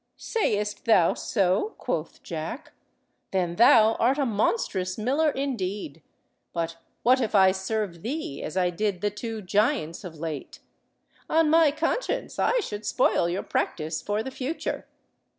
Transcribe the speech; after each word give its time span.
"Sayest 0.17 0.85
thou 0.85 1.13
so?" 1.13 1.75
quoth 1.77 2.23
Jack, 2.23 2.73
"then 3.29 3.57
thou 3.57 3.93
art 3.99 4.17
a 4.17 4.25
monstrous 4.25 4.97
miller 4.97 5.29
indeed. 5.29 6.01
But 6.53 6.77
what 7.03 7.21
if 7.21 7.35
I 7.35 7.51
serve 7.51 8.01
thee 8.01 8.41
as 8.41 8.57
I 8.57 8.71
did 8.71 9.01
the 9.01 9.11
two 9.11 9.43
giants 9.43 10.03
of 10.03 10.15
late? 10.15 10.57
On 11.29 11.51
my 11.51 11.69
conscience, 11.69 12.39
I 12.39 12.61
should 12.61 12.83
spoil 12.83 13.29
your 13.29 13.43
practice 13.43 14.01
for 14.01 14.23
the 14.23 14.31
future." 14.31 14.87